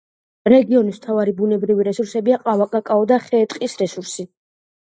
რეგიონის 0.53 0.97
მთავარი 0.99 1.35
ბუნებრივი 1.41 1.85
რესურსებია: 1.89 2.41
ყავა, 2.49 2.69
კაკაო 2.73 3.07
და 3.15 3.21
ხე-ტყის 3.29 3.79
რესურსი. 3.87 4.31